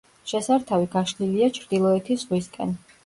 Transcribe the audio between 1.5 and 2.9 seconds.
ჩრდილოეთის ზღვისკენ.